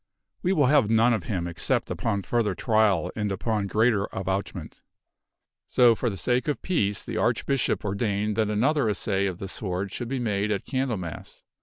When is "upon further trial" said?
1.91-3.11